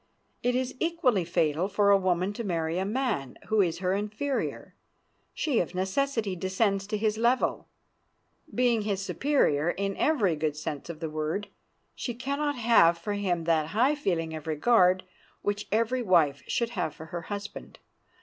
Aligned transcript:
It 0.41 0.55
is 0.55 0.73
equally 0.79 1.23
fatal 1.23 1.67
for 1.67 1.91
a 1.91 1.95
woman 1.99 2.33
to 2.33 2.43
marry 2.43 2.79
a 2.79 2.85
man 2.85 3.37
who 3.49 3.61
is 3.61 3.77
her 3.77 3.93
inferior. 3.93 4.73
She 5.31 5.59
of 5.59 5.75
necessity 5.75 6.35
descends 6.35 6.87
to 6.87 6.97
his 6.97 7.19
level. 7.19 7.67
Being 8.51 8.81
his 8.81 8.99
superior 9.05 9.69
in 9.69 9.95
every 9.97 10.35
good 10.35 10.57
sense 10.57 10.89
of 10.89 11.01
the 11.01 11.09
word, 11.11 11.49
she 11.93 12.15
can 12.15 12.39
not 12.39 12.55
have 12.55 12.97
for 12.97 13.13
him 13.13 13.43
that 13.43 13.67
high 13.77 13.93
feeling 13.93 14.33
of 14.33 14.47
regard 14.47 15.03
which 15.43 15.67
every 15.71 16.01
wife 16.01 16.41
should 16.47 16.71
have 16.71 16.95
for 16.95 17.05
her 17.13 17.21
husband. 17.29 17.77